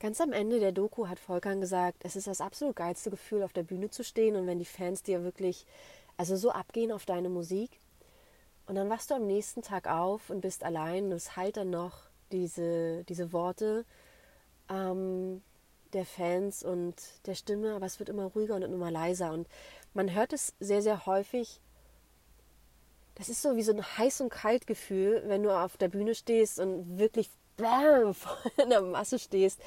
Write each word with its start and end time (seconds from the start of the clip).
Ganz 0.00 0.18
am 0.22 0.32
Ende 0.32 0.60
der 0.60 0.72
Doku 0.72 1.08
hat 1.08 1.18
Volkan 1.18 1.60
gesagt, 1.60 1.98
es 2.04 2.16
ist 2.16 2.26
das 2.26 2.40
absolut 2.40 2.74
geilste 2.74 3.10
Gefühl, 3.10 3.42
auf 3.42 3.52
der 3.52 3.64
Bühne 3.64 3.90
zu 3.90 4.02
stehen 4.02 4.34
und 4.34 4.46
wenn 4.46 4.58
die 4.58 4.64
Fans 4.64 5.02
dir 5.02 5.22
wirklich, 5.22 5.66
also 6.16 6.36
so 6.36 6.50
abgehen 6.50 6.90
auf 6.90 7.04
deine 7.04 7.28
Musik. 7.28 7.70
Und 8.66 8.76
dann 8.76 8.88
wachst 8.88 9.10
du 9.10 9.14
am 9.14 9.26
nächsten 9.26 9.60
Tag 9.60 9.86
auf 9.88 10.30
und 10.30 10.40
bist 10.40 10.64
allein 10.64 11.04
und 11.04 11.12
es 11.12 11.36
halt 11.36 11.58
dann 11.58 11.68
noch 11.68 12.08
diese, 12.32 13.04
diese 13.10 13.34
Worte 13.34 13.84
ähm, 14.70 15.42
der 15.92 16.06
Fans 16.06 16.62
und 16.62 16.94
der 17.26 17.34
Stimme, 17.34 17.74
aber 17.74 17.84
es 17.84 17.98
wird 17.98 18.08
immer 18.08 18.24
ruhiger 18.24 18.54
und 18.54 18.62
immer 18.62 18.90
leiser. 18.90 19.32
Und 19.32 19.48
man 19.92 20.14
hört 20.14 20.32
es 20.32 20.54
sehr, 20.60 20.80
sehr 20.80 21.04
häufig. 21.04 21.60
Das 23.16 23.28
ist 23.28 23.42
so 23.42 23.54
wie 23.56 23.62
so 23.62 23.72
ein 23.72 23.82
heiß 23.82 24.22
und 24.22 24.30
kalt 24.30 24.66
Gefühl, 24.66 25.22
wenn 25.26 25.42
du 25.42 25.50
auf 25.50 25.76
der 25.76 25.88
Bühne 25.88 26.14
stehst 26.14 26.58
und 26.58 26.98
wirklich 26.98 27.28
bam, 27.60 28.14
in 28.56 28.70
der 28.70 28.82
Masse 28.82 29.18
stehst 29.18 29.60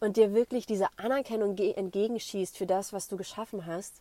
und 0.00 0.16
dir 0.16 0.34
wirklich 0.34 0.66
diese 0.66 0.88
Anerkennung 0.96 1.56
entgegenschießt 1.56 2.56
für 2.56 2.66
das, 2.66 2.92
was 2.92 3.08
du 3.08 3.16
geschaffen 3.16 3.66
hast. 3.66 4.00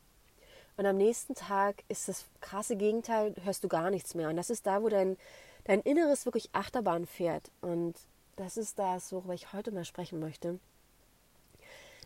Und 0.77 0.85
am 0.85 0.95
nächsten 0.95 1.35
Tag 1.35 1.83
ist 1.89 2.07
das 2.07 2.25
krasse 2.39 2.77
Gegenteil, 2.77 3.35
hörst 3.43 3.65
du 3.65 3.67
gar 3.67 3.89
nichts 3.89 4.15
mehr. 4.15 4.29
Und 4.29 4.37
das 4.37 4.49
ist 4.49 4.65
da, 4.65 4.81
wo 4.81 4.87
dein, 4.87 5.17
dein 5.65 5.81
Inneres 5.81 6.25
wirklich 6.25 6.49
Achterbahn 6.53 7.05
fährt. 7.05 7.51
Und 7.59 7.95
das 8.37 8.55
ist 8.55 8.79
das, 8.79 9.11
worüber 9.11 9.33
ich 9.33 9.51
heute 9.51 9.71
mal 9.71 9.83
sprechen 9.83 10.21
möchte. 10.21 10.57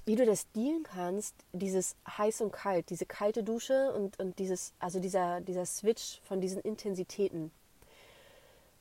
Wie 0.06 0.16
du 0.16 0.26
das 0.26 0.52
dealen 0.54 0.84
kannst, 0.84 1.36
dieses 1.52 1.96
heiß 2.18 2.42
und 2.42 2.52
kalt, 2.52 2.90
diese 2.90 3.06
kalte 3.06 3.44
Dusche 3.44 3.94
und, 3.94 4.20
und 4.20 4.40
dieses, 4.40 4.74
also 4.80 5.00
dieser, 5.00 5.40
dieser 5.42 5.68
Switch 5.68 6.20
von 6.24 6.42
diesen 6.42 6.60
Intensitäten. 6.62 7.52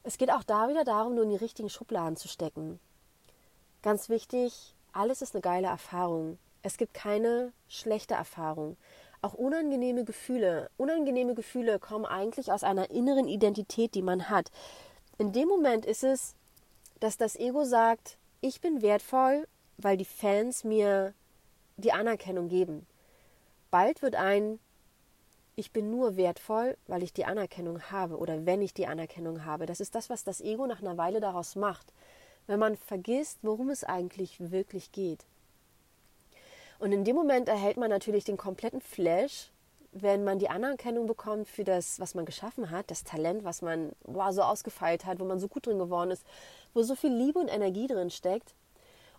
Es 0.05 0.19
geht 0.19 0.33
auch 0.33 0.43
da 0.43 0.69
wieder 0.69 0.85
darum, 0.85 1.15
nur 1.15 1.25
in 1.25 1.31
die 1.31 1.37
richtigen 1.37 1.71
Schubladen 1.71 2.17
zu 2.17 2.29
stecken. 2.29 2.81
Ganz 3.83 4.09
wichtig, 4.09 4.75
alles 4.93 5.23
ist 5.23 5.35
eine 5.35 5.43
geile 5.43 5.69
Erfahrung. 5.69 6.39
Es 6.63 6.77
gibt 6.77 6.95
keine 6.95 7.53
schlechte 7.69 8.15
Erfahrung. 8.15 8.77
Auch 9.21 9.35
unangenehme 9.35 10.05
Gefühle. 10.05 10.71
Unangenehme 10.77 11.35
Gefühle 11.35 11.79
kommen 11.79 12.05
eigentlich 12.05 12.51
aus 12.51 12.65
einer 12.65 12.91
inneren 12.91 13.29
Identität, 13.29 13.95
die 13.95 14.03
man 14.03 14.29
hat. 14.29 14.51
In 15.19 15.33
dem 15.33 15.49
Moment 15.49 15.87
ist 15.87 16.03
es, 16.03 16.35
dass 17.01 17.17
das 17.17 17.37
Ego 17.37 17.65
sagt, 17.65 18.19
ich 18.41 18.61
bin 18.61 18.83
wertvoll, 18.83 19.47
weil 19.79 19.97
die 19.97 20.05
Fans 20.05 20.65
mir 20.65 21.15
die 21.77 21.93
Anerkennung 21.93 22.49
geben. 22.49 22.87
Bald 23.71 24.03
wird 24.03 24.17
ein 24.17 24.59
ich 25.55 25.73
bin 25.73 25.91
nur 25.91 26.17
wertvoll, 26.17 26.77
weil 26.87 27.03
ich 27.03 27.13
die 27.13 27.25
Anerkennung 27.25 27.83
habe 27.91 28.17
oder 28.17 28.47
wenn 28.47 28.63
ich 28.63 28.75
die 28.75 28.87
Anerkennung 28.87 29.45
habe. 29.45 29.67
Das 29.67 29.81
ist 29.81 29.95
das, 29.95 30.09
was 30.09 30.25
das 30.25 30.41
Ego 30.41 30.67
nach 30.67 30.81
einer 30.81 30.97
Weile 30.97 31.21
daraus 31.21 31.57
macht, 31.57 31.93
wenn 32.47 32.59
man 32.59 32.77
vergisst, 32.77 33.39
worum 33.43 33.71
es 33.71 33.85
eigentlich 33.85 34.51
wirklich 34.51 34.93
geht. 34.93 35.25
Und 36.79 36.93
in 36.93 37.05
dem 37.05 37.15
Moment 37.15 37.49
erhält 37.49 37.77
man 37.77 37.91
natürlich 37.91 38.25
den 38.25 38.37
kompletten 38.37 38.81
Flash, 38.81 39.51
wenn 39.93 40.25
man 40.25 40.39
die 40.39 40.49
Anerkennung 40.49 41.07
bekommt 41.07 41.49
für 41.49 41.65
das, 41.65 42.01
was 42.01 42.15
man 42.15 42.25
geschaffen 42.25 42.71
hat, 42.71 42.91
das 42.91 43.05
Talent, 43.05 43.45
was 43.45 43.61
man 43.61 43.93
wow, 44.05 44.33
so 44.33 44.43
ausgefeilt 44.43 45.05
hat, 45.05 45.21
wo 45.21 45.25
man 45.25 45.39
so 45.39 45.49
gut 45.49 45.67
drin 45.67 45.79
geworden 45.79 46.11
ist, 46.11 46.27
wo 46.73 46.83
so 46.83 46.95
viel 46.95 47.13
Liebe 47.13 47.39
und 47.39 47.49
Energie 47.49 47.87
drin 47.87 48.11
steckt. 48.11 48.55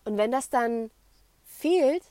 Und 0.03 0.17
wenn 0.17 0.31
das 0.31 0.49
dann 0.49 0.89
fehlt, 1.45 2.03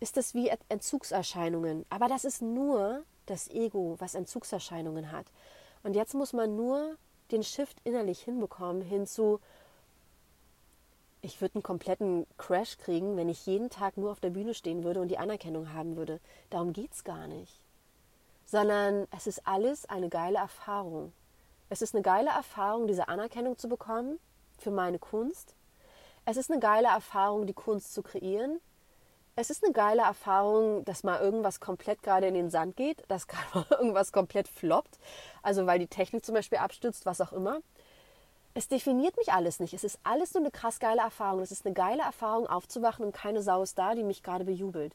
ist 0.00 0.16
das 0.16 0.34
wie 0.34 0.50
Entzugserscheinungen. 0.68 1.86
Aber 1.90 2.08
das 2.08 2.24
ist 2.24 2.42
nur 2.42 3.04
das 3.30 3.48
Ego, 3.50 3.96
was 3.98 4.14
Entzugserscheinungen 4.14 5.12
hat. 5.12 5.26
Und 5.82 5.94
jetzt 5.94 6.14
muss 6.14 6.32
man 6.32 6.56
nur 6.56 6.96
den 7.30 7.42
Shift 7.42 7.78
innerlich 7.84 8.20
hinbekommen, 8.20 8.82
hinzu, 8.82 9.40
ich 11.20 11.40
würde 11.40 11.56
einen 11.56 11.62
kompletten 11.62 12.26
Crash 12.36 12.78
kriegen, 12.78 13.16
wenn 13.16 13.28
ich 13.28 13.44
jeden 13.46 13.70
Tag 13.70 13.96
nur 13.96 14.12
auf 14.12 14.20
der 14.20 14.30
Bühne 14.30 14.54
stehen 14.54 14.84
würde 14.84 15.00
und 15.00 15.08
die 15.08 15.18
Anerkennung 15.18 15.72
haben 15.72 15.96
würde. 15.96 16.20
Darum 16.48 16.72
geht 16.72 16.92
es 16.92 17.04
gar 17.04 17.26
nicht. 17.26 17.60
Sondern 18.46 19.06
es 19.14 19.26
ist 19.26 19.46
alles 19.46 19.84
eine 19.86 20.08
geile 20.08 20.38
Erfahrung. 20.38 21.12
Es 21.68 21.82
ist 21.82 21.94
eine 21.94 22.02
geile 22.02 22.30
Erfahrung, 22.30 22.86
diese 22.86 23.08
Anerkennung 23.08 23.58
zu 23.58 23.68
bekommen 23.68 24.18
für 24.58 24.70
meine 24.70 24.98
Kunst. 24.98 25.54
Es 26.24 26.36
ist 26.36 26.50
eine 26.50 26.60
geile 26.60 26.88
Erfahrung, 26.88 27.46
die 27.46 27.52
Kunst 27.52 27.92
zu 27.92 28.02
kreieren 28.02 28.60
es 29.40 29.50
ist 29.50 29.62
eine 29.62 29.72
geile 29.72 30.02
Erfahrung, 30.02 30.84
dass 30.84 31.04
mal 31.04 31.20
irgendwas 31.20 31.60
komplett 31.60 32.02
gerade 32.02 32.26
in 32.26 32.34
den 32.34 32.50
Sand 32.50 32.76
geht, 32.76 33.04
dass 33.06 33.26
gerade 33.28 33.46
mal 33.54 33.66
irgendwas 33.70 34.10
komplett 34.10 34.48
floppt. 34.48 34.98
Also 35.42 35.64
weil 35.66 35.78
die 35.78 35.86
Technik 35.86 36.24
zum 36.24 36.34
Beispiel 36.34 36.58
abstürzt, 36.58 37.06
was 37.06 37.20
auch 37.20 37.32
immer. 37.32 37.60
Es 38.54 38.66
definiert 38.66 39.16
mich 39.16 39.32
alles 39.32 39.60
nicht. 39.60 39.74
Es 39.74 39.84
ist 39.84 40.00
alles 40.02 40.34
nur 40.34 40.42
eine 40.42 40.50
krass 40.50 40.80
geile 40.80 41.02
Erfahrung. 41.02 41.40
Es 41.40 41.52
ist 41.52 41.64
eine 41.64 41.72
geile 41.72 42.02
Erfahrung, 42.02 42.48
aufzuwachen 42.48 43.04
und 43.04 43.12
keine 43.12 43.40
Sau 43.40 43.62
ist 43.62 43.78
da, 43.78 43.94
die 43.94 44.02
mich 44.02 44.24
gerade 44.24 44.44
bejubelt. 44.44 44.92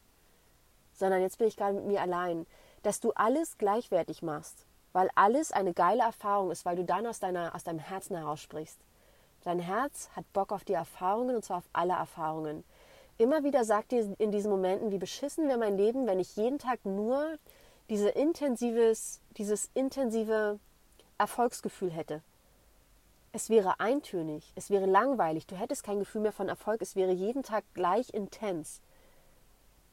Sondern 0.92 1.22
jetzt 1.22 1.38
bin 1.38 1.48
ich 1.48 1.56
gerade 1.56 1.76
mit 1.76 1.86
mir 1.86 2.02
allein. 2.02 2.46
Dass 2.82 3.00
du 3.00 3.14
alles 3.14 3.58
gleichwertig 3.58 4.24
machst. 4.24 4.66
Weil 4.92 5.10
alles 5.16 5.54
eine 5.54 5.74
geile 5.74 6.04
Erfahrung 6.04 6.52
ist, 6.52 6.66
weil 6.66 6.76
du 6.76 6.84
dann 6.84 7.08
aus, 7.08 7.22
deiner, 7.22 7.56
aus 7.56 7.64
deinem 7.64 7.80
Herzen 7.80 8.18
heraus 8.18 8.42
sprichst. 8.42 8.80
Dein 9.46 9.60
Herz 9.60 10.10
hat 10.18 10.26
Bock 10.34 10.52
auf 10.52 10.66
die 10.66 10.74
Erfahrungen 10.74 11.38
und 11.38 11.46
zwar 11.46 11.60
auf 11.60 11.70
alle 11.72 11.94
Erfahrungen. 11.94 12.66
Immer 13.24 13.46
wieder 13.46 13.64
sagt 13.64 13.94
dir 13.94 14.14
in 14.20 14.32
diesen 14.34 14.52
Momenten, 14.52 14.92
wie 14.92 14.98
beschissen 14.98 15.48
wäre 15.48 15.58
mein 15.58 15.78
Leben, 15.78 16.08
wenn 16.08 16.20
ich 16.20 16.36
jeden 16.36 16.60
Tag 16.60 16.84
nur 16.84 17.40
diese 17.88 18.10
intensives, 18.10 19.22
dieses 19.38 19.70
intensive 19.74 20.60
Erfolgsgefühl 21.18 21.90
hätte. 21.90 22.22
Es 23.32 23.50
wäre 23.50 23.80
eintönig, 23.80 24.52
es 24.56 24.70
wäre 24.70 24.88
langweilig, 24.88 25.48
du 25.48 25.56
hättest 25.56 25.86
kein 25.86 26.00
Gefühl 26.00 26.20
mehr 26.20 26.34
von 26.34 26.50
Erfolg, 26.50 26.82
es 26.82 26.98
wäre 26.98 27.14
jeden 27.14 27.44
Tag 27.44 27.64
gleich 27.74 28.14
intens. 28.14 28.82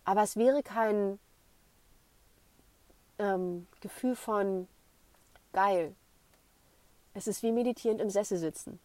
Aber 0.05 0.25
es 0.25 0.37
wäre 0.37 0.65
kein 0.65 1.21
ähm, 3.21 3.69
Gefühl 3.81 4.17
von 4.17 4.67
geil. 5.53 5.95
Es 7.15 7.29
ist 7.29 7.45
wie 7.45 7.53
meditierend 7.53 8.01
im 8.01 8.11
Sessel 8.11 8.39
sitzen. 8.39 8.81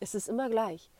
Es 0.00 0.16
ist 0.16 0.28
immer 0.28 0.50
gleich. 0.50 0.90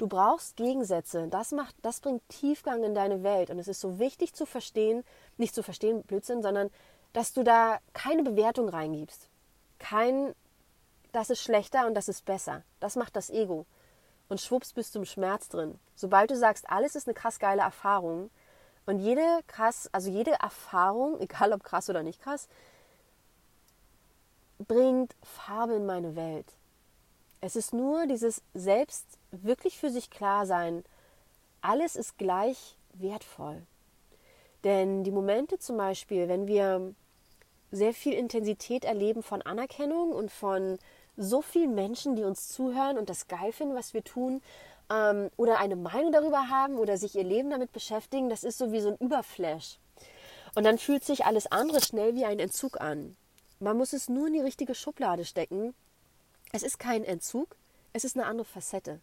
Du 0.00 0.06
brauchst 0.06 0.56
Gegensätze. 0.56 1.28
Das 1.28 1.52
macht, 1.52 1.74
das 1.82 2.00
bringt 2.00 2.26
Tiefgang 2.30 2.84
in 2.84 2.94
deine 2.94 3.22
Welt. 3.22 3.50
Und 3.50 3.58
es 3.58 3.68
ist 3.68 3.82
so 3.82 3.98
wichtig 3.98 4.32
zu 4.32 4.46
verstehen, 4.46 5.04
nicht 5.36 5.54
zu 5.54 5.62
verstehen, 5.62 6.02
Blödsinn, 6.04 6.40
sondern 6.40 6.70
dass 7.12 7.34
du 7.34 7.44
da 7.44 7.80
keine 7.92 8.22
Bewertung 8.22 8.70
reingibst. 8.70 9.28
Kein, 9.78 10.34
das 11.12 11.28
ist 11.28 11.42
schlechter 11.42 11.86
und 11.86 11.92
das 11.92 12.08
ist 12.08 12.24
besser. 12.24 12.62
Das 12.80 12.96
macht 12.96 13.14
das 13.14 13.28
Ego. 13.28 13.66
Und 14.30 14.40
schwupps 14.40 14.72
bist 14.72 14.94
du 14.94 15.00
im 15.00 15.04
Schmerz 15.04 15.50
drin. 15.50 15.78
Sobald 15.96 16.30
du 16.30 16.36
sagst, 16.38 16.70
alles 16.70 16.94
ist 16.94 17.06
eine 17.06 17.12
krass 17.12 17.38
geile 17.38 17.60
Erfahrung 17.60 18.30
und 18.86 19.00
jede 19.00 19.40
krass, 19.48 19.90
also 19.92 20.08
jede 20.08 20.32
Erfahrung, 20.32 21.20
egal 21.20 21.52
ob 21.52 21.62
krass 21.62 21.90
oder 21.90 22.02
nicht 22.02 22.22
krass, 22.22 22.48
bringt 24.66 25.14
Farbe 25.22 25.74
in 25.74 25.84
meine 25.84 26.16
Welt. 26.16 26.56
Es 27.42 27.56
ist 27.56 27.72
nur 27.72 28.06
dieses 28.06 28.42
Selbst 28.52 29.06
wirklich 29.30 29.78
für 29.78 29.90
sich 29.90 30.10
klar 30.10 30.44
sein, 30.44 30.84
alles 31.62 31.96
ist 31.96 32.18
gleich 32.18 32.76
wertvoll. 32.92 33.62
Denn 34.64 35.04
die 35.04 35.10
Momente 35.10 35.58
zum 35.58 35.78
Beispiel, 35.78 36.28
wenn 36.28 36.46
wir 36.46 36.94
sehr 37.70 37.94
viel 37.94 38.12
Intensität 38.12 38.84
erleben 38.84 39.22
von 39.22 39.40
Anerkennung 39.40 40.12
und 40.12 40.30
von 40.30 40.78
so 41.16 41.40
vielen 41.40 41.74
Menschen, 41.74 42.14
die 42.14 42.24
uns 42.24 42.48
zuhören 42.48 42.98
und 42.98 43.08
das 43.08 43.28
geil 43.28 43.52
finden, 43.52 43.74
was 43.74 43.94
wir 43.94 44.04
tun, 44.04 44.42
ähm, 44.90 45.30
oder 45.36 45.58
eine 45.58 45.76
Meinung 45.76 46.12
darüber 46.12 46.48
haben 46.48 46.76
oder 46.76 46.98
sich 46.98 47.14
ihr 47.14 47.24
Leben 47.24 47.50
damit 47.50 47.72
beschäftigen, 47.72 48.28
das 48.28 48.44
ist 48.44 48.58
so 48.58 48.72
wie 48.72 48.80
so 48.80 48.90
ein 48.90 48.96
Überflash. 48.96 49.78
Und 50.54 50.64
dann 50.64 50.78
fühlt 50.78 51.04
sich 51.04 51.24
alles 51.24 51.46
andere 51.46 51.80
schnell 51.80 52.14
wie 52.16 52.24
ein 52.24 52.40
Entzug 52.40 52.80
an. 52.80 53.16
Man 53.60 53.78
muss 53.78 53.92
es 53.92 54.08
nur 54.08 54.26
in 54.26 54.34
die 54.34 54.40
richtige 54.40 54.74
Schublade 54.74 55.24
stecken 55.24 55.74
es 56.52 56.62
ist 56.62 56.78
kein 56.78 57.04
Entzug, 57.04 57.56
es 57.92 58.04
ist 58.04 58.16
eine 58.16 58.26
andere 58.26 58.44
Facette. 58.44 59.00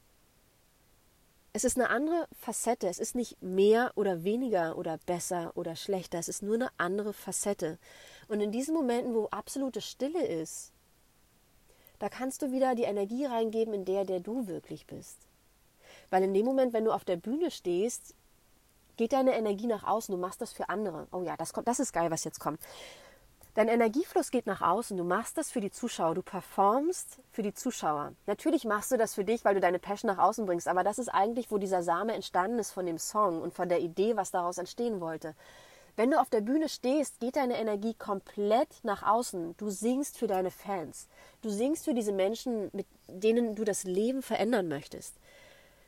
Es 1.53 1.63
ist 1.63 1.75
eine 1.75 1.89
andere 1.89 2.27
Facette. 2.39 2.87
Es 2.87 2.99
ist 2.99 3.15
nicht 3.15 3.41
mehr 3.41 3.91
oder 3.95 4.23
weniger 4.23 4.77
oder 4.77 4.99
besser 5.07 5.51
oder 5.55 5.75
schlechter. 5.75 6.19
Es 6.19 6.27
ist 6.27 6.43
nur 6.43 6.53
eine 6.53 6.69
andere 6.77 7.13
Facette. 7.13 7.79
Und 8.27 8.41
in 8.41 8.51
diesen 8.51 8.75
Momenten, 8.75 9.15
wo 9.15 9.25
absolute 9.31 9.81
Stille 9.81 10.23
ist, 10.23 10.71
da 11.97 12.09
kannst 12.09 12.43
du 12.43 12.51
wieder 12.51 12.75
die 12.75 12.83
Energie 12.83 13.25
reingeben, 13.25 13.73
in 13.73 13.85
der, 13.85 14.05
der 14.05 14.19
du 14.19 14.47
wirklich 14.47 14.85
bist. 14.85 15.17
Weil 16.11 16.23
in 16.23 16.33
dem 16.33 16.45
Moment, 16.45 16.73
wenn 16.73 16.85
du 16.85 16.91
auf 16.91 17.05
der 17.05 17.17
Bühne 17.17 17.49
stehst, 17.49 18.13
geht 18.97 19.13
deine 19.13 19.35
Energie 19.35 19.67
nach 19.67 19.83
außen. 19.83 20.13
Du 20.13 20.21
machst 20.21 20.41
das 20.41 20.53
für 20.53 20.69
andere. 20.69 21.07
Oh 21.11 21.23
ja, 21.23 21.37
das 21.37 21.53
kommt, 21.53 21.67
das 21.67 21.79
ist 21.79 21.91
geil, 21.91 22.11
was 22.11 22.23
jetzt 22.23 22.39
kommt. 22.39 22.59
Dein 23.57 23.69
Energiefluss 23.69 24.29
geht 24.29 24.45
nach 24.45 24.61
außen. 24.61 24.95
Du 24.95 25.03
machst 25.03 25.35
das 25.35 25.49
für 25.49 25.61
die 25.61 25.71
Zuschauer. 25.71 26.13
Du 26.13 26.21
performst 26.21 27.17
für 27.31 27.41
die 27.41 27.55
Zuschauer. 27.55 28.13
Natürlich 28.27 28.65
machst 28.65 28.91
du 28.91 28.97
das 28.97 29.15
für 29.15 29.23
dich, 29.23 29.43
weil 29.43 29.55
du 29.55 29.59
deine 29.59 29.79
Passion 29.79 30.15
nach 30.15 30.23
außen 30.23 30.45
bringst. 30.45 30.67
Aber 30.67 30.83
das 30.83 30.99
ist 30.99 31.09
eigentlich, 31.09 31.49
wo 31.49 31.57
dieser 31.57 31.81
Same 31.81 32.13
entstanden 32.13 32.59
ist 32.59 32.69
von 32.69 32.85
dem 32.85 32.99
Song 32.99 33.41
und 33.41 33.55
von 33.55 33.67
der 33.67 33.79
Idee, 33.79 34.15
was 34.15 34.29
daraus 34.29 34.59
entstehen 34.59 35.01
wollte. 35.01 35.33
Wenn 35.95 36.11
du 36.11 36.21
auf 36.21 36.29
der 36.29 36.41
Bühne 36.41 36.69
stehst, 36.69 37.19
geht 37.19 37.35
deine 37.35 37.57
Energie 37.57 37.95
komplett 37.95 38.69
nach 38.83 39.01
außen. 39.01 39.55
Du 39.57 39.71
singst 39.71 40.19
für 40.19 40.27
deine 40.27 40.51
Fans. 40.51 41.07
Du 41.41 41.49
singst 41.49 41.85
für 41.85 41.95
diese 41.95 42.11
Menschen, 42.11 42.69
mit 42.73 42.85
denen 43.07 43.55
du 43.55 43.63
das 43.63 43.85
Leben 43.85 44.21
verändern 44.21 44.67
möchtest. 44.67 45.15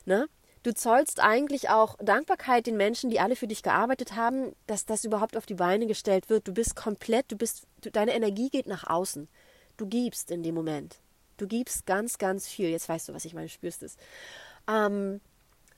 Ne? 0.06 0.28
Du 0.64 0.74
zollst 0.74 1.22
eigentlich 1.22 1.70
auch 1.70 1.96
Dankbarkeit 2.00 2.68
den 2.68 2.76
Menschen, 2.76 3.10
die 3.10 3.20
alle 3.20 3.38
für 3.38 3.48
dich 3.48 3.64
gearbeitet 3.64 4.16
haben, 4.16 4.54
dass 4.68 4.86
das 4.86 5.06
überhaupt 5.06 5.38
auf 5.38 5.46
die 5.46 5.56
Beine 5.56 5.88
gestellt 5.88 6.30
wird. 6.30 6.48
Du 6.48 6.54
bist 6.54 6.76
komplett, 6.76 7.32
du 7.32 7.38
bist, 7.38 7.66
du, 7.82 7.90
deine 7.90 8.14
Energie 8.14 8.50
geht 8.50 8.68
nach 8.68 8.86
außen. 8.86 9.30
Du 9.78 9.88
gibst 9.88 10.32
in 10.32 10.44
dem 10.44 10.56
Moment. 10.56 10.98
Du 11.38 11.48
gibst 11.48 11.86
ganz, 11.86 12.18
ganz 12.18 12.48
viel. 12.48 12.70
Jetzt 12.70 12.90
weißt 12.90 13.08
du, 13.08 13.14
was 13.14 13.24
ich 13.24 13.34
meine, 13.34 13.48
spürst 13.48 13.84
es. 13.84 13.96
Ähm, 14.70 15.22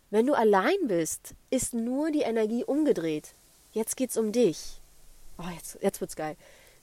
wenn 0.09 0.25
du 0.25 0.33
allein 0.33 0.87
bist, 0.87 1.35
ist 1.51 1.75
nur 1.75 2.09
die 2.09 2.21
Energie 2.21 2.63
umgedreht. 2.63 3.35
Jetzt 3.71 3.95
geht's 3.95 4.17
um 4.17 4.31
dich. 4.31 4.81
Oh, 5.37 5.49
jetzt, 5.55 5.77
jetzt 5.81 6.01
wird's 6.01 6.15
geil. 6.15 6.35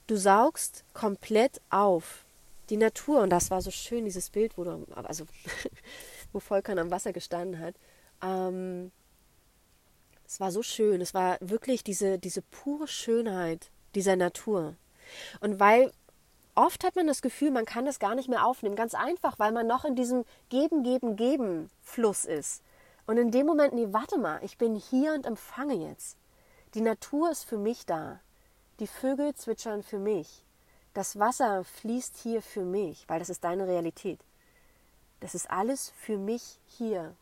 Du 0.07 0.15
saugst 0.15 0.85
komplett 0.93 1.61
auf. 1.69 2.25
Die 2.69 2.77
Natur, 2.77 3.21
und 3.21 3.29
das 3.29 3.51
war 3.51 3.61
so 3.61 3.71
schön, 3.71 4.05
dieses 4.05 4.29
Bild, 4.29 4.57
wo 4.57 4.63
du, 4.63 4.85
also, 4.95 5.25
wo 6.31 6.39
Volkan 6.39 6.79
am 6.79 6.91
Wasser 6.91 7.13
gestanden 7.13 7.59
hat. 7.59 7.75
Ähm, 8.21 8.91
es 10.25 10.39
war 10.39 10.51
so 10.51 10.61
schön. 10.61 11.01
Es 11.01 11.13
war 11.13 11.37
wirklich 11.41 11.83
diese, 11.83 12.19
diese 12.19 12.41
pure 12.41 12.87
Schönheit 12.87 13.71
dieser 13.95 14.15
Natur. 14.15 14.75
Und 15.39 15.59
weil 15.59 15.91
oft 16.55 16.83
hat 16.83 16.95
man 16.95 17.07
das 17.07 17.21
Gefühl, 17.21 17.51
man 17.51 17.65
kann 17.65 17.85
das 17.85 17.99
gar 17.99 18.15
nicht 18.15 18.29
mehr 18.29 18.45
aufnehmen. 18.45 18.75
Ganz 18.75 18.93
einfach, 18.93 19.39
weil 19.39 19.51
man 19.51 19.65
noch 19.65 19.85
in 19.85 19.95
diesem 19.95 20.25
Geben, 20.49 20.83
Geben, 20.83 21.15
Geben 21.15 21.69
Fluss 21.81 22.25
ist. 22.25 22.63
Und 23.07 23.17
in 23.17 23.31
dem 23.31 23.47
Moment, 23.47 23.73
nee, 23.73 23.87
warte 23.89 24.19
mal, 24.19 24.39
ich 24.43 24.57
bin 24.57 24.75
hier 24.75 25.13
und 25.13 25.25
empfange 25.25 25.73
jetzt. 25.73 26.17
Die 26.75 26.81
Natur 26.81 27.31
ist 27.31 27.43
für 27.43 27.57
mich 27.57 27.85
da. 27.87 28.19
Die 28.79 28.87
Vögel 28.87 29.33
zwitschern 29.33 29.81
für 29.81 29.97
mich. 29.97 30.45
Das 30.93 31.17
Wasser 31.17 31.63
fließt 31.63 32.17
hier 32.17 32.41
für 32.41 32.63
mich, 32.63 33.07
weil 33.07 33.19
das 33.19 33.29
ist 33.29 33.43
deine 33.43 33.67
Realität. 33.67 34.19
Das 35.21 35.33
ist 35.33 35.49
alles 35.49 35.91
für 35.97 36.17
mich 36.17 36.59
hier. 36.65 37.15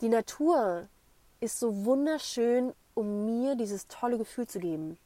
Die 0.00 0.08
Natur 0.08 0.88
ist 1.40 1.60
so 1.60 1.84
wunderschön, 1.84 2.72
um 2.94 3.26
mir 3.26 3.54
dieses 3.54 3.86
tolle 3.86 4.16
Gefühl 4.16 4.46
zu 4.46 4.58
geben. 4.58 4.96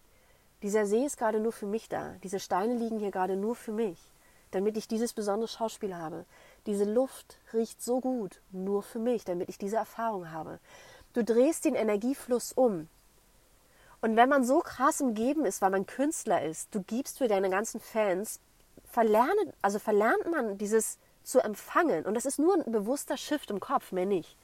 Dieser 0.62 0.87
See 0.87 1.05
ist 1.05 1.19
gerade 1.19 1.41
nur 1.41 1.50
für 1.50 1.67
mich 1.67 1.88
da. 1.88 2.14
Diese 2.23 2.38
Steine 2.38 2.76
liegen 2.76 3.00
hier 3.00 3.11
gerade 3.11 3.35
nur 3.35 3.56
für 3.56 3.73
mich, 3.73 3.99
damit 4.52 4.76
ich 4.76 4.87
dieses 4.87 5.12
besondere 5.12 5.49
Schauspiel 5.49 5.96
habe. 5.96 6.25
Diese 6.67 6.85
Luft 6.85 7.38
riecht 7.52 7.82
so 7.82 8.00
gut, 8.00 8.41
nur 8.52 8.85
für 8.85 9.00
mich, 9.00 9.25
damit 9.25 9.49
ich 9.49 9.58
diese 9.58 9.76
Erfahrung 9.76 10.31
habe. 10.31 10.61
Du 11.12 11.25
drehst 11.25 11.64
den 11.64 11.75
Energiefluss 11.75 12.52
um. 12.52 12.88
Und 14.00 14.14
wenn 14.14 14.29
man 14.29 14.44
so 14.44 14.61
krass 14.61 15.00
im 15.00 15.14
Geben 15.14 15.44
ist, 15.44 15.61
weil 15.61 15.70
man 15.70 15.87
Künstler 15.87 16.44
ist, 16.44 16.73
du 16.73 16.81
gibst 16.81 17.19
für 17.19 17.26
deine 17.26 17.50
ganzen 17.50 17.81
Fans, 17.81 18.38
verlernen, 18.85 19.52
also 19.61 19.81
verlernt 19.81 20.31
man 20.31 20.56
dieses 20.56 20.99
zu 21.25 21.41
empfangen. 21.41 22.06
Und 22.06 22.14
das 22.14 22.26
ist 22.26 22.38
nur 22.38 22.55
ein 22.55 22.70
bewusster 22.70 23.17
Shift 23.17 23.50
im 23.50 23.58
Kopf, 23.58 23.91
mehr 23.91 24.06
nicht. 24.06 24.37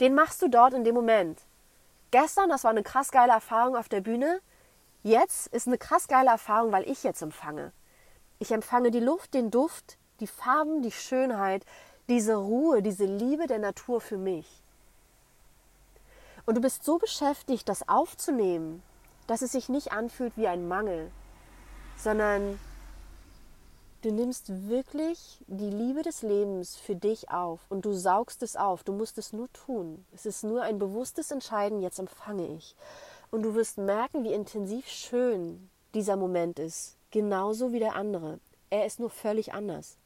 Den 0.00 0.14
machst 0.14 0.42
du 0.42 0.48
dort 0.48 0.74
in 0.74 0.84
dem 0.84 0.94
Moment. 0.94 1.40
Gestern, 2.10 2.48
das 2.48 2.64
war 2.64 2.70
eine 2.70 2.82
krass 2.82 3.10
geile 3.10 3.32
Erfahrung 3.32 3.76
auf 3.76 3.88
der 3.88 4.00
Bühne. 4.00 4.40
Jetzt 5.02 5.46
ist 5.48 5.66
eine 5.66 5.78
krass 5.78 6.08
geile 6.08 6.30
Erfahrung, 6.30 6.72
weil 6.72 6.88
ich 6.88 7.02
jetzt 7.02 7.22
empfange. 7.22 7.72
Ich 8.38 8.50
empfange 8.52 8.90
die 8.90 9.00
Luft, 9.00 9.34
den 9.34 9.50
Duft, 9.50 9.96
die 10.20 10.26
Farben, 10.26 10.82
die 10.82 10.92
Schönheit, 10.92 11.64
diese 12.08 12.36
Ruhe, 12.36 12.82
diese 12.82 13.04
Liebe 13.04 13.46
der 13.46 13.58
Natur 13.58 14.00
für 14.00 14.18
mich. 14.18 14.62
Und 16.44 16.56
du 16.56 16.60
bist 16.60 16.84
so 16.84 16.98
beschäftigt, 16.98 17.68
das 17.68 17.88
aufzunehmen, 17.88 18.82
dass 19.26 19.42
es 19.42 19.52
sich 19.52 19.68
nicht 19.68 19.92
anfühlt 19.92 20.36
wie 20.36 20.46
ein 20.46 20.68
Mangel, 20.68 21.10
sondern 21.96 22.60
du 24.06 24.12
nimmst 24.12 24.68
wirklich 24.68 25.40
die 25.48 25.68
Liebe 25.68 26.02
des 26.02 26.22
Lebens 26.22 26.76
für 26.76 26.94
dich 26.94 27.28
auf 27.32 27.58
und 27.68 27.84
du 27.84 27.92
saugst 27.92 28.40
es 28.44 28.54
auf. 28.54 28.84
Du 28.84 28.92
musst 28.92 29.18
es 29.18 29.32
nur 29.32 29.52
tun. 29.52 30.06
Es 30.14 30.26
ist 30.26 30.44
nur 30.44 30.62
ein 30.62 30.78
bewusstes 30.78 31.32
Entscheiden, 31.32 31.80
jetzt 31.80 31.98
empfange 31.98 32.46
ich. 32.54 32.76
Und 33.32 33.42
du 33.42 33.56
wirst 33.56 33.78
merken, 33.78 34.22
wie 34.22 34.32
intensiv 34.32 34.86
schön 34.86 35.68
dieser 35.92 36.14
Moment 36.14 36.60
ist. 36.60 36.96
Genauso 37.10 37.72
wie 37.72 37.80
der 37.80 37.96
andere. 37.96 38.38
Er 38.70 38.86
ist 38.86 39.00
nur 39.00 39.10
völlig 39.10 39.54
anders. 39.54 39.96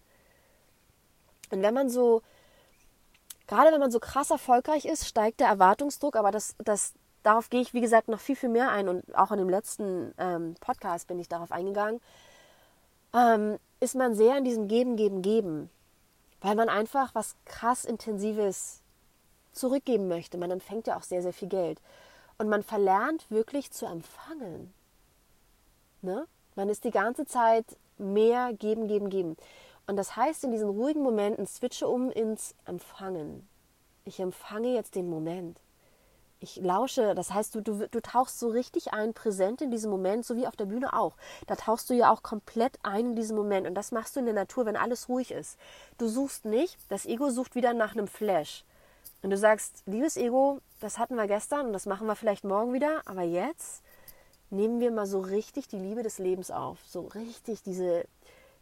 Und 1.50 1.60
wenn 1.60 1.74
man 1.74 1.90
so, 1.90 2.22
gerade 3.48 3.70
wenn 3.70 3.80
man 3.80 3.90
so 3.90 4.00
krass 4.00 4.30
erfolgreich 4.30 4.86
ist, 4.86 5.06
steigt 5.06 5.40
der 5.40 5.48
Erwartungsdruck, 5.48 6.16
aber 6.16 6.30
das, 6.30 6.54
das, 6.64 6.94
darauf 7.22 7.50
gehe 7.50 7.60
ich, 7.60 7.74
wie 7.74 7.82
gesagt, 7.82 8.08
noch 8.08 8.20
viel, 8.20 8.36
viel 8.36 8.48
mehr 8.48 8.70
ein. 8.70 8.88
Und 8.88 9.14
auch 9.14 9.30
in 9.30 9.38
dem 9.38 9.50
letzten 9.50 10.14
ähm, 10.16 10.54
Podcast 10.58 11.06
bin 11.06 11.18
ich 11.18 11.28
darauf 11.28 11.52
eingegangen. 11.52 12.00
Ähm, 13.14 13.58
ist 13.80 13.94
man 13.94 14.14
sehr 14.14 14.36
in 14.38 14.44
diesem 14.44 14.68
Geben, 14.68 14.96
Geben, 14.96 15.22
Geben. 15.22 15.70
Weil 16.40 16.54
man 16.54 16.68
einfach 16.68 17.14
was 17.14 17.36
krass 17.44 17.84
Intensives 17.84 18.82
zurückgeben 19.52 20.08
möchte. 20.08 20.38
Man 20.38 20.50
empfängt 20.50 20.86
ja 20.86 20.96
auch 20.96 21.02
sehr, 21.02 21.22
sehr 21.22 21.32
viel 21.32 21.48
Geld. 21.48 21.80
Und 22.38 22.48
man 22.48 22.62
verlernt 22.62 23.30
wirklich 23.30 23.70
zu 23.70 23.86
empfangen. 23.86 24.72
Ne? 26.02 26.26
Man 26.54 26.68
ist 26.68 26.84
die 26.84 26.90
ganze 26.90 27.26
Zeit 27.26 27.66
mehr 27.98 28.52
geben, 28.54 28.88
geben, 28.88 29.10
geben. 29.10 29.36
Und 29.86 29.96
das 29.96 30.16
heißt, 30.16 30.44
in 30.44 30.52
diesen 30.52 30.70
ruhigen 30.70 31.02
Momenten 31.02 31.46
switche 31.46 31.88
um 31.88 32.10
ins 32.10 32.54
Empfangen. 32.64 33.48
Ich 34.04 34.20
empfange 34.20 34.72
jetzt 34.72 34.94
den 34.94 35.10
Moment. 35.10 35.60
Ich 36.42 36.56
lausche, 36.56 37.14
das 37.14 37.32
heißt, 37.32 37.54
du, 37.54 37.60
du, 37.60 37.86
du 37.86 38.00
tauchst 38.00 38.38
so 38.38 38.48
richtig 38.48 38.94
ein, 38.94 39.12
präsent 39.12 39.60
in 39.60 39.70
diesem 39.70 39.90
Moment, 39.90 40.24
so 40.24 40.36
wie 40.36 40.46
auf 40.46 40.56
der 40.56 40.64
Bühne 40.64 40.94
auch. 40.94 41.14
Da 41.46 41.54
tauchst 41.54 41.90
du 41.90 41.94
ja 41.94 42.10
auch 42.10 42.22
komplett 42.22 42.78
ein 42.82 43.10
in 43.10 43.16
diesem 43.16 43.36
Moment. 43.36 43.66
Und 43.66 43.74
das 43.74 43.92
machst 43.92 44.16
du 44.16 44.20
in 44.20 44.26
der 44.26 44.34
Natur, 44.34 44.64
wenn 44.64 44.76
alles 44.76 45.10
ruhig 45.10 45.32
ist. 45.32 45.58
Du 45.98 46.08
suchst 46.08 46.46
nicht, 46.46 46.78
das 46.88 47.04
Ego 47.04 47.28
sucht 47.28 47.54
wieder 47.54 47.74
nach 47.74 47.92
einem 47.92 48.08
Flash. 48.08 48.64
Und 49.22 49.30
du 49.30 49.36
sagst, 49.36 49.82
liebes 49.84 50.16
Ego, 50.16 50.60
das 50.80 50.98
hatten 50.98 51.16
wir 51.16 51.26
gestern 51.26 51.66
und 51.66 51.72
das 51.74 51.84
machen 51.84 52.06
wir 52.06 52.16
vielleicht 52.16 52.44
morgen 52.44 52.72
wieder, 52.72 53.02
aber 53.04 53.22
jetzt 53.22 53.82
nehmen 54.48 54.80
wir 54.80 54.90
mal 54.90 55.06
so 55.06 55.20
richtig 55.20 55.68
die 55.68 55.78
Liebe 55.78 56.02
des 56.02 56.18
Lebens 56.18 56.50
auf. 56.50 56.78
So 56.86 57.02
richtig 57.14 57.62
diese 57.62 58.06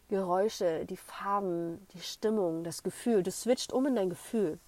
Geräusche, 0.08 0.84
die 0.86 0.96
Farben, 0.96 1.86
die 1.94 2.00
Stimmung, 2.00 2.64
das 2.64 2.82
Gefühl. 2.82 3.22
Du 3.22 3.30
switcht 3.30 3.72
um 3.72 3.86
in 3.86 3.94
dein 3.94 4.10
Gefühl. 4.10 4.58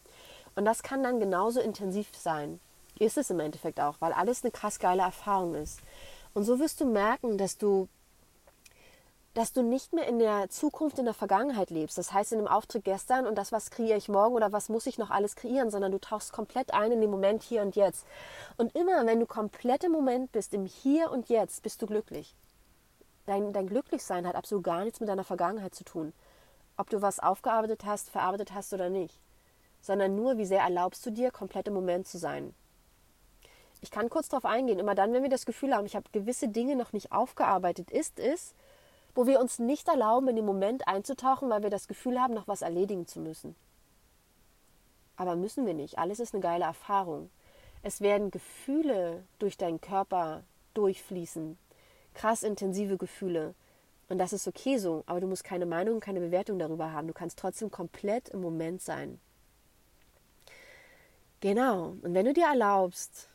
Und 0.55 0.65
das 0.65 0.83
kann 0.83 1.03
dann 1.03 1.19
genauso 1.19 1.61
intensiv 1.61 2.09
sein. 2.17 2.61
Ist 3.01 3.19
es 3.19 3.31
im 3.31 3.41
Endeffekt 3.41 3.81
auch, 3.81 3.97
weil 3.99 4.13
alles 4.13 4.45
eine 4.45 4.53
krass 4.53 4.79
geile 4.79 5.03
Erfahrung 5.03 5.57
ist. 5.57 5.81
Und 6.35 6.45
so 6.45 6.61
wirst 6.61 6.81
du 6.81 6.85
merken, 6.85 7.37
dass 7.37 7.59
du 7.59 7.89
dass 9.35 9.53
du 9.53 9.63
nicht 9.63 9.93
mehr 9.93 10.09
in 10.09 10.19
der 10.19 10.49
Zukunft, 10.49 10.99
in 10.99 11.05
der 11.05 11.15
Vergangenheit 11.15 11.71
lebst. 11.71 11.97
Das 11.99 12.13
heißt, 12.13 12.33
in 12.33 12.39
dem 12.39 12.49
Auftritt 12.49 12.85
gestern 12.85 13.27
und 13.27 13.37
das, 13.37 13.53
was 13.53 13.71
kreiere 13.71 13.97
ich 13.97 14.09
morgen 14.09 14.35
oder 14.35 14.51
was 14.51 14.69
muss 14.69 14.87
ich 14.87 14.99
noch 14.99 15.11
alles 15.11 15.37
kreieren, 15.37 15.71
sondern 15.71 15.93
du 15.93 16.01
tauchst 16.01 16.33
komplett 16.33 16.75
ein 16.75 16.91
in 16.91 17.01
den 17.01 17.11
Moment 17.11 17.45
hier 17.45 17.63
und 17.63 17.77
jetzt. 17.77 18.05
Und 18.57 18.75
immer, 18.75 19.07
wenn 19.07 19.21
du 19.21 19.27
komplett 19.27 19.85
im 19.85 19.93
Moment 19.93 20.33
bist, 20.33 20.53
im 20.53 20.67
Hier 20.67 21.13
und 21.13 21.29
Jetzt, 21.29 21.63
bist 21.63 21.81
du 21.81 21.87
glücklich. 21.87 22.35
Dein, 23.27 23.53
dein 23.53 23.69
Glücklichsein 23.69 24.27
hat 24.27 24.35
absolut 24.35 24.65
gar 24.65 24.83
nichts 24.83 24.99
mit 24.99 25.09
deiner 25.09 25.23
Vergangenheit 25.23 25.77
zu 25.77 25.85
tun. 25.85 26.13
Ob 26.77 26.91
du 26.91 27.01
was 27.01 27.21
aufgearbeitet 27.21 27.85
hast, 27.85 28.11
verarbeitet 28.11 28.53
hast 28.53 28.73
oder 28.73 28.91
nicht. 28.91 29.21
Sondern 29.81 30.17
nur, 30.17 30.39
wie 30.39 30.45
sehr 30.45 30.63
erlaubst 30.63 31.07
du 31.07 31.11
dir, 31.11 31.31
komplett 31.31 31.69
im 31.69 31.75
Moment 31.75 32.09
zu 32.09 32.19
sein. 32.19 32.53
Ich 33.81 33.91
kann 33.91 34.11
kurz 34.11 34.29
darauf 34.29 34.45
eingehen. 34.45 34.79
Immer 34.79 34.95
dann, 34.95 35.13
wenn 35.13 35.23
wir 35.23 35.31
das 35.31 35.47
Gefühl 35.47 35.75
haben, 35.75 35.87
ich 35.87 35.97
habe 35.97 36.11
gewisse 36.13 36.49
Dinge 36.49 36.77
noch 36.77 36.93
nicht 36.93 37.13
aufgearbeitet, 37.13 37.91
ist 37.91 38.19
es, 38.19 38.55
wo 39.15 39.27
wir 39.27 39.41
uns 39.41 39.59
nicht 39.59 39.89
erlauben, 39.89 40.29
in 40.29 40.37
den 40.37 40.45
Moment 40.45 40.87
einzutauchen, 40.87 41.51
weil 41.51 41.63
wir 41.63 41.71
das 41.71 41.89
Gefühl 41.89 42.21
haben, 42.21 42.35
noch 42.35 42.49
was 42.49 42.63
erledigen 42.63 43.07
zu 43.07 43.21
müssen. 43.21 43.57
Aber 45.17 45.37
müssen 45.37 45.67
wir 45.67 45.75
nicht. 45.75 45.99
Alles 45.99 46.21
ist 46.21 46.35
eine 46.35 46.43
geile 46.43 46.65
Erfahrung. 46.65 47.31
Es 47.83 48.01
werden 48.01 48.31
Gefühle 48.31 49.25
durch 49.39 49.57
deinen 49.57 49.81
Körper 49.81 50.45
durchfließen. 50.75 51.59
Krass 52.15 52.43
intensive 52.43 52.97
Gefühle. 52.97 53.55
Und 54.09 54.19
das 54.19 54.33
ist 54.33 54.49
okay 54.49 54.77
so, 54.77 55.05
aber 55.07 55.21
du 55.21 55.27
musst 55.27 55.45
keine 55.45 55.67
Meinung, 55.67 56.01
keine 56.01 56.21
Bewertung 56.21 56.59
darüber 56.59 56.93
haben. 56.93 57.07
Du 57.07 57.15
kannst 57.15 57.39
trotzdem 57.39 57.71
komplett 57.71 58.29
im 58.29 58.41
Moment 58.41 58.83
sein. 58.83 59.21
Genau. 61.41 61.97
Und 62.03 62.13
wenn 62.13 62.27
du 62.27 62.35
dir 62.35 62.47
erlaubst, 62.47 63.30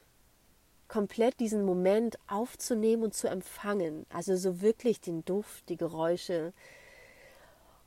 komplett 0.87 1.39
diesen 1.39 1.65
Moment 1.65 2.17
aufzunehmen 2.27 3.03
und 3.03 3.13
zu 3.13 3.27
empfangen. 3.27 4.05
Also 4.13 4.35
so 4.35 4.61
wirklich 4.61 5.01
den 5.01 5.25
Duft, 5.25 5.69
die 5.69 5.77
Geräusche, 5.77 6.53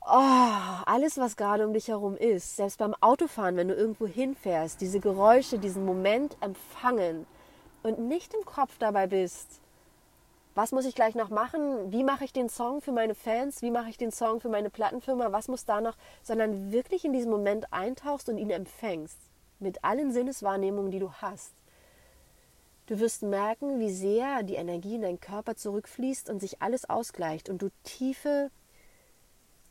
oh, 0.01 0.83
alles, 0.85 1.17
was 1.17 1.37
gerade 1.37 1.65
um 1.65 1.73
dich 1.73 1.87
herum 1.87 2.15
ist. 2.17 2.55
Selbst 2.55 2.77
beim 2.77 2.93
Autofahren, 2.95 3.55
wenn 3.55 3.67
du 3.67 3.75
irgendwo 3.75 4.07
hinfährst, 4.07 4.81
diese 4.81 4.99
Geräusche, 4.99 5.59
diesen 5.59 5.85
Moment 5.85 6.37
empfangen 6.41 7.25
und 7.83 7.99
nicht 7.99 8.33
im 8.33 8.45
Kopf 8.45 8.77
dabei 8.79 9.07
bist. 9.07 9.61
Was 10.55 10.71
muss 10.71 10.85
ich 10.85 10.95
gleich 10.95 11.15
noch 11.15 11.29
machen? 11.29 11.91
Wie 11.91 12.03
mache 12.03 12.25
ich 12.25 12.33
den 12.33 12.49
Song 12.49 12.81
für 12.81 12.91
meine 12.91 13.15
Fans? 13.15 13.61
Wie 13.61 13.71
mache 13.71 13.89
ich 13.89 13.97
den 13.97 14.11
Song 14.11 14.41
für 14.41 14.49
meine 14.49 14.69
Plattenfirma? 14.69 15.31
Was 15.31 15.47
muss 15.47 15.63
da 15.63 15.79
noch? 15.79 15.95
Sondern 16.21 16.71
wirklich 16.71 17.05
in 17.05 17.13
diesen 17.13 17.31
Moment 17.31 17.71
eintauchst 17.71 18.27
und 18.27 18.37
ihn 18.37 18.49
empfängst. 18.49 19.17
Mit 19.59 19.83
allen 19.83 20.11
Sinneswahrnehmungen, 20.11 20.91
die 20.91 20.99
du 20.99 21.11
hast. 21.13 21.53
Du 22.89 22.99
wirst 22.99 23.21
merken, 23.21 23.79
wie 23.79 23.91
sehr 23.91 24.41
die 24.41 24.55
Energie 24.55 24.95
in 24.95 25.03
deinen 25.03 25.19
Körper 25.19 25.55
zurückfließt 25.55 26.27
und 26.27 26.39
sich 26.39 26.59
alles 26.59 26.89
ausgleicht 26.89 27.47
und 27.47 27.61
du 27.61 27.69
tiefe, 27.83 28.49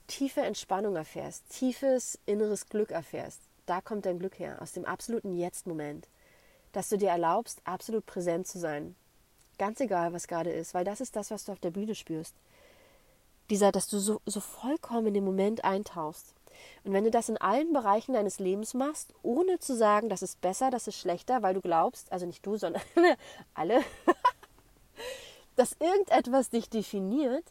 tiefe 0.07 0.43
Entspannung 0.43 0.95
erfährst, 0.95 1.43
tiefes 1.49 2.21
inneres 2.27 2.69
Glück 2.69 2.93
erfährst. 2.93 3.41
da 3.67 3.81
kommt 3.81 4.07
dein 4.07 4.21
Glück 4.21 4.39
her, 4.39 4.63
aus 4.63 4.71
dem 4.71 4.85
absoluten 4.85 5.37
Jetzt-Moment. 5.37 6.07
Dass 6.71 6.91
du 6.91 6.97
dir 6.97 7.09
erlaubst, 7.09 7.61
absolut 7.65 8.07
präsent 8.07 8.47
zu 8.47 8.61
sein. 8.61 8.95
Ganz 9.59 9.81
egal, 9.81 10.13
was 10.13 10.29
gerade 10.29 10.53
ist, 10.53 10.73
weil 10.73 10.85
das 10.85 11.01
ist 11.01 11.17
das, 11.17 11.33
was 11.33 11.45
du 11.45 11.51
auf 11.51 11.59
der 11.59 11.73
Bühne 11.73 11.97
spürst. 11.97 12.37
Dieser, 13.51 13.73
dass 13.73 13.89
du 13.89 13.99
so, 13.99 14.21
so 14.27 14.39
vollkommen 14.39 15.09
in 15.09 15.15
den 15.15 15.25
Moment 15.25 15.65
eintauchst. 15.65 16.35
Und 16.85 16.93
wenn 16.93 17.05
du 17.05 17.11
das 17.11 17.29
in 17.29 17.37
allen 17.39 17.73
Bereichen 17.73 18.15
deines 18.15 18.39
Lebens 18.39 18.75
machst, 18.75 19.13
ohne 19.23 19.59
zu 19.59 19.77
sagen, 19.77 20.09
das 20.09 20.23
ist 20.23 20.41
besser, 20.41 20.71
das 20.71 20.89
ist 20.89 20.99
schlechter, 20.99 21.43
weil 21.43 21.55
du 21.55 21.61
glaubst, 21.61 22.11
also 22.13 22.27
nicht 22.27 22.45
du, 22.45 22.57
sondern 22.57 22.83
alle, 23.55 23.83
dass 25.57 25.77
irgendetwas 25.81 26.51
dich 26.51 26.69
definiert, 26.69 27.45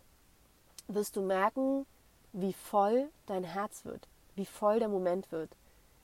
wirst 0.88 1.16
du 1.16 1.22
merken, 1.22 1.86
wie 2.34 2.54
voll 2.54 3.10
dein 3.26 3.44
Herz 3.44 3.86
wird, 3.86 4.08
wie 4.36 4.46
voll 4.46 4.80
der 4.80 4.90
Moment 4.90 5.32
wird, 5.32 5.50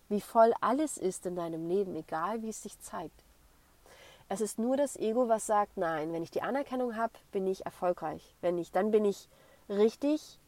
wie 0.09 0.21
voll 0.21 0.53
alles 0.61 0.97
ist 0.97 1.25
in 1.25 1.35
deinem 1.35 1.67
Leben, 1.67 1.95
egal 1.95 2.41
wie 2.41 2.49
es 2.49 2.63
sich 2.63 2.79
zeigt. 2.79 3.23
Es 4.29 4.41
ist 4.41 4.57
nur 4.57 4.77
das 4.77 4.95
Ego, 4.95 5.29
was 5.29 5.45
sagt, 5.45 5.77
nein, 5.77 6.13
wenn 6.13 6.23
ich 6.23 6.31
die 6.31 6.41
Anerkennung 6.41 6.95
habe, 6.95 7.13
bin 7.31 7.45
ich 7.45 7.65
erfolgreich. 7.65 8.33
Wenn 8.41 8.55
nicht, 8.55 8.75
dann 8.75 8.91
bin 8.91 9.05
ich 9.05 9.27
richtig, 9.69 10.39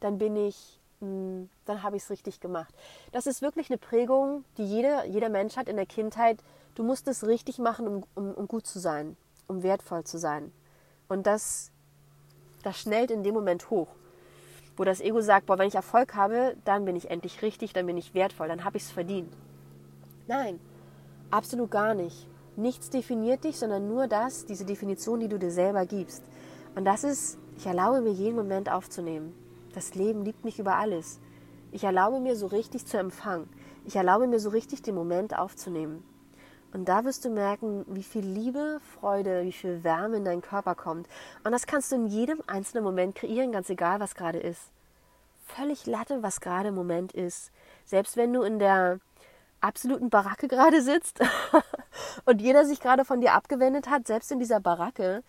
dann 0.00 0.18
bin 0.18 0.36
ich, 0.36 0.75
dann 1.00 1.82
habe 1.82 1.96
ich 1.96 2.04
es 2.04 2.10
richtig 2.10 2.40
gemacht. 2.40 2.74
Das 3.12 3.26
ist 3.26 3.42
wirklich 3.42 3.70
eine 3.70 3.78
Prägung, 3.78 4.44
die 4.56 4.64
jeder, 4.64 5.04
jeder 5.06 5.28
Mensch 5.28 5.56
hat 5.56 5.68
in 5.68 5.76
der 5.76 5.86
Kindheit. 5.86 6.42
Du 6.74 6.82
musst 6.82 7.08
es 7.08 7.26
richtig 7.26 7.58
machen, 7.58 7.86
um, 7.86 8.04
um, 8.14 8.32
um 8.32 8.48
gut 8.48 8.66
zu 8.66 8.78
sein, 8.78 9.16
um 9.46 9.62
wertvoll 9.62 10.04
zu 10.04 10.18
sein. 10.18 10.52
Und 11.08 11.26
das, 11.26 11.70
das 12.62 12.78
schnellt 12.78 13.10
in 13.10 13.22
dem 13.22 13.34
Moment 13.34 13.70
hoch 13.70 13.88
wo 14.76 14.84
das 14.84 15.00
Ego 15.00 15.20
sagt, 15.20 15.46
boah, 15.46 15.58
wenn 15.58 15.68
ich 15.68 15.74
Erfolg 15.74 16.14
habe, 16.14 16.56
dann 16.64 16.84
bin 16.84 16.96
ich 16.96 17.10
endlich 17.10 17.42
richtig, 17.42 17.72
dann 17.72 17.86
bin 17.86 17.96
ich 17.96 18.14
wertvoll, 18.14 18.48
dann 18.48 18.64
habe 18.64 18.76
ich 18.76 18.84
es 18.84 18.90
verdient. 18.90 19.32
Nein, 20.26 20.60
absolut 21.30 21.70
gar 21.70 21.94
nicht. 21.94 22.28
Nichts 22.56 22.90
definiert 22.90 23.44
dich, 23.44 23.58
sondern 23.58 23.88
nur 23.88 24.06
das, 24.06 24.46
diese 24.46 24.64
Definition, 24.64 25.20
die 25.20 25.28
du 25.28 25.38
dir 25.38 25.50
selber 25.50 25.86
gibst. 25.86 26.22
Und 26.74 26.84
das 26.84 27.04
ist, 27.04 27.38
ich 27.56 27.66
erlaube 27.66 28.00
mir 28.00 28.12
jeden 28.12 28.36
Moment 28.36 28.70
aufzunehmen. 28.70 29.34
Das 29.76 29.94
Leben 29.94 30.24
liebt 30.24 30.42
mich 30.42 30.58
über 30.58 30.76
alles. 30.76 31.20
Ich 31.70 31.84
erlaube 31.84 32.18
mir 32.18 32.34
so 32.34 32.46
richtig 32.46 32.86
zu 32.86 32.96
empfangen. 32.96 33.46
Ich 33.84 33.94
erlaube 33.94 34.26
mir 34.26 34.40
so 34.40 34.48
richtig 34.48 34.80
den 34.80 34.94
Moment 34.94 35.36
aufzunehmen. 35.36 36.02
Und 36.72 36.88
da 36.88 37.04
wirst 37.04 37.26
du 37.26 37.28
merken, 37.28 37.84
wie 37.86 38.02
viel 38.02 38.24
Liebe, 38.24 38.80
Freude, 38.98 39.42
wie 39.42 39.52
viel 39.52 39.84
Wärme 39.84 40.16
in 40.16 40.24
deinen 40.24 40.40
Körper 40.40 40.74
kommt. 40.74 41.06
Und 41.44 41.52
das 41.52 41.66
kannst 41.66 41.92
du 41.92 41.96
in 41.96 42.06
jedem 42.06 42.40
einzelnen 42.46 42.84
Moment 42.84 43.16
kreieren, 43.16 43.52
ganz 43.52 43.68
egal, 43.68 44.00
was 44.00 44.14
gerade 44.14 44.38
ist. 44.38 44.62
Völlig 45.44 45.84
Latte, 45.84 46.22
was 46.22 46.40
gerade 46.40 46.70
im 46.70 46.74
Moment 46.74 47.12
ist. 47.12 47.52
Selbst 47.84 48.16
wenn 48.16 48.32
du 48.32 48.44
in 48.44 48.58
der 48.58 48.98
absoluten 49.60 50.08
Baracke 50.08 50.48
gerade 50.48 50.80
sitzt 50.80 51.20
und 52.24 52.40
jeder 52.40 52.64
sich 52.64 52.80
gerade 52.80 53.04
von 53.04 53.20
dir 53.20 53.34
abgewendet 53.34 53.90
hat, 53.90 54.06
selbst 54.06 54.32
in 54.32 54.38
dieser 54.38 54.58
Baracke 54.58 55.22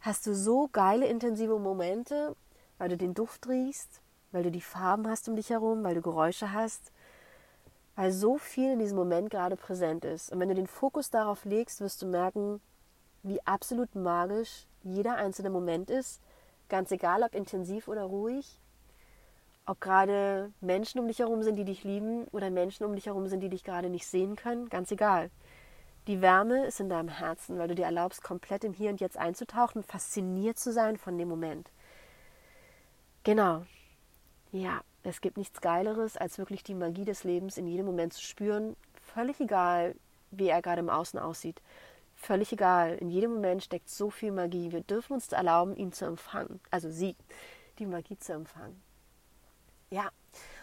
hast 0.00 0.26
du 0.26 0.34
so 0.34 0.68
geile, 0.70 1.06
intensive 1.06 1.58
Momente, 1.58 2.36
weil 2.78 2.88
du 2.88 2.96
den 2.96 3.14
Duft 3.14 3.48
riechst, 3.48 4.00
weil 4.32 4.42
du 4.42 4.50
die 4.50 4.60
Farben 4.60 5.08
hast 5.08 5.28
um 5.28 5.36
dich 5.36 5.50
herum, 5.50 5.84
weil 5.84 5.94
du 5.94 6.02
Geräusche 6.02 6.52
hast 6.52 6.92
weil 7.98 8.12
so 8.12 8.38
viel 8.38 8.74
in 8.74 8.78
diesem 8.78 8.96
Moment 8.96 9.28
gerade 9.28 9.56
präsent 9.56 10.04
ist. 10.04 10.30
Und 10.30 10.38
wenn 10.38 10.48
du 10.48 10.54
den 10.54 10.68
Fokus 10.68 11.10
darauf 11.10 11.44
legst, 11.44 11.80
wirst 11.80 12.00
du 12.00 12.06
merken, 12.06 12.60
wie 13.24 13.44
absolut 13.44 13.96
magisch 13.96 14.68
jeder 14.84 15.16
einzelne 15.16 15.50
Moment 15.50 15.90
ist, 15.90 16.20
ganz 16.68 16.92
egal 16.92 17.24
ob 17.24 17.34
intensiv 17.34 17.88
oder 17.88 18.04
ruhig, 18.04 18.60
ob 19.66 19.80
gerade 19.80 20.52
Menschen 20.60 21.00
um 21.00 21.08
dich 21.08 21.18
herum 21.18 21.42
sind, 21.42 21.56
die 21.56 21.64
dich 21.64 21.82
lieben 21.82 22.28
oder 22.28 22.50
Menschen 22.50 22.86
um 22.86 22.94
dich 22.94 23.06
herum 23.06 23.26
sind, 23.26 23.40
die 23.40 23.48
dich 23.48 23.64
gerade 23.64 23.90
nicht 23.90 24.06
sehen 24.06 24.36
können, 24.36 24.68
ganz 24.68 24.92
egal. 24.92 25.28
Die 26.06 26.22
Wärme 26.22 26.66
ist 26.66 26.78
in 26.78 26.88
deinem 26.88 27.08
Herzen, 27.08 27.58
weil 27.58 27.66
du 27.66 27.74
dir 27.74 27.86
erlaubst, 27.86 28.22
komplett 28.22 28.62
im 28.62 28.74
Hier 28.74 28.90
und 28.90 29.00
Jetzt 29.00 29.16
einzutauchen, 29.16 29.82
fasziniert 29.82 30.56
zu 30.56 30.72
sein 30.72 30.98
von 30.98 31.18
dem 31.18 31.28
Moment. 31.28 31.72
Genau. 33.24 33.64
Ja, 34.52 34.80
es 35.02 35.20
gibt 35.20 35.36
nichts 35.36 35.60
Geileres, 35.60 36.16
als 36.16 36.38
wirklich 36.38 36.62
die 36.62 36.74
Magie 36.74 37.04
des 37.04 37.24
Lebens 37.24 37.58
in 37.58 37.66
jedem 37.66 37.86
Moment 37.86 38.12
zu 38.12 38.22
spüren. 38.22 38.76
Völlig 39.14 39.40
egal, 39.40 39.94
wie 40.30 40.48
er 40.48 40.62
gerade 40.62 40.80
im 40.80 40.90
Außen 40.90 41.18
aussieht. 41.18 41.60
Völlig 42.14 42.52
egal. 42.52 42.96
In 42.96 43.10
jedem 43.10 43.34
Moment 43.34 43.62
steckt 43.62 43.88
so 43.88 44.10
viel 44.10 44.32
Magie. 44.32 44.72
Wir 44.72 44.80
dürfen 44.80 45.14
uns 45.14 45.30
erlauben, 45.32 45.76
ihn 45.76 45.92
zu 45.92 46.04
empfangen. 46.04 46.60
Also 46.70 46.90
sie, 46.90 47.16
die 47.78 47.86
Magie 47.86 48.18
zu 48.18 48.32
empfangen. 48.32 48.82
Ja. 49.90 50.10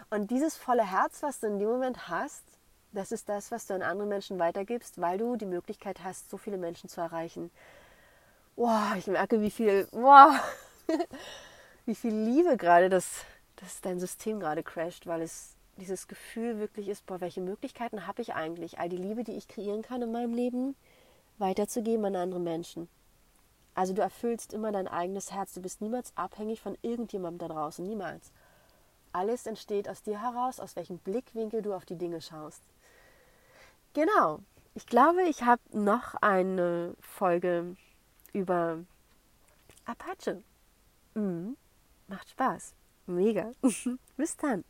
Und 0.10 0.32
dieses 0.32 0.56
volle 0.56 0.84
Herz, 0.84 1.24
was 1.24 1.40
du 1.40 1.48
in 1.48 1.60
dem 1.60 1.70
Moment 1.70 2.10
hast, 2.10 2.44
das 2.92 3.12
ist 3.12 3.28
das, 3.30 3.52
was 3.52 3.68
du 3.68 3.74
an 3.74 3.82
andere 3.82 4.08
Menschen 4.08 4.40
weitergibst, 4.40 5.02
weil 5.02 5.18
du 5.18 5.36
die 5.36 5.46
Möglichkeit 5.46 6.04
hast, 6.04 6.30
so 6.30 6.38
viele 6.38 6.58
Menschen 6.58 6.90
zu 6.90 7.02
erreichen. 7.02 7.52
Wow, 8.56 8.96
ich 8.98 9.08
merke, 9.08 9.42
wie 9.42 9.52
viel, 9.52 9.88
wow, 9.92 10.34
wie 11.86 11.96
viel 11.96 12.14
Liebe 12.14 12.58
gerade 12.58 12.90
das 12.90 13.26
dass 13.58 13.82
dein 13.82 14.00
System 14.00 14.40
gerade 14.40 14.64
crasht, 14.64 15.08
weil 15.08 15.22
es 15.22 15.56
dieses 15.78 16.08
Gefühl 16.08 16.60
wirklich 16.60 16.88
ist, 16.88 17.06
boah, 17.06 17.22
welche 17.22 17.42
Möglichkeiten 17.42 18.08
habe 18.08 18.22
ich 18.22 18.34
eigentlich, 18.34 18.80
all 18.80 18.90
die 18.90 18.98
Liebe, 18.98 19.24
die 19.24 19.34
ich 19.34 19.48
kreieren 19.48 19.82
kann 19.82 20.02
in 20.02 20.12
meinem 20.12 20.34
Leben, 20.34 20.76
weiterzugeben 21.38 22.06
an 22.06 22.16
andere 22.16 22.40
Menschen. 22.40 22.88
Also 23.74 23.94
du 23.94 24.02
erfüllst 24.02 24.54
immer 24.54 24.72
dein 24.72 24.88
eigenes 24.88 25.34
Herz, 25.34 25.54
du 25.54 25.62
bist 25.62 25.82
niemals 25.82 26.14
abhängig 26.16 26.62
von 26.62 26.78
irgendjemandem 26.82 27.48
da 27.48 27.54
draußen, 27.54 27.86
niemals. 27.86 28.32
Alles 29.12 29.46
entsteht 29.46 29.90
aus 29.90 30.02
dir 30.02 30.22
heraus, 30.22 30.60
aus 30.60 30.76
welchem 30.76 30.98
Blickwinkel 30.98 31.62
du 31.62 31.74
auf 31.74 31.86
die 31.86 31.98
Dinge 31.98 32.22
schaust. 32.22 32.62
Genau. 33.94 34.40
Ich 34.76 34.86
glaube, 34.86 35.24
ich 35.24 35.44
habe 35.44 35.62
noch 35.72 36.16
eine 36.16 36.96
Folge 37.00 37.76
über 38.34 38.80
Apache. 39.86 40.42
Mhm. 41.14 41.56
Macht 42.08 42.30
Spaß. 42.30 42.74
Mega. 43.08 43.52
Bis 44.18 44.38
dann. 44.38 44.64